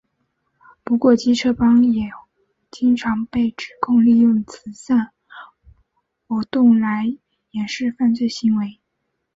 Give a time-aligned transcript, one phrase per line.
[0.83, 2.09] 不过机车帮会也
[2.71, 5.13] 经常被指控利用慈善
[6.25, 7.15] 活动来
[7.51, 8.79] 掩饰犯罪行为。